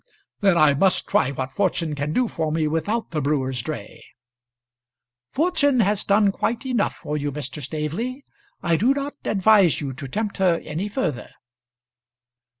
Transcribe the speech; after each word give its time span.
"Then 0.39 0.57
I 0.57 0.73
must 0.73 1.05
try 1.05 1.29
what 1.29 1.51
fortune 1.53 1.93
can 1.93 2.11
do 2.11 2.27
for 2.27 2.51
me 2.51 2.67
without 2.67 3.11
the 3.11 3.21
brewer's 3.21 3.61
dray." 3.61 4.03
"Fortune 5.31 5.81
has 5.81 6.03
done 6.03 6.31
quite 6.31 6.65
enough 6.65 6.95
for 6.95 7.17
you, 7.17 7.31
Mr. 7.31 7.61
Staveley; 7.61 8.25
I 8.63 8.77
do 8.77 8.95
not 8.95 9.13
advise 9.25 9.79
you 9.79 9.93
to 9.93 10.07
tempt 10.07 10.37
her 10.37 10.59
any 10.65 10.87
further." 10.89 11.29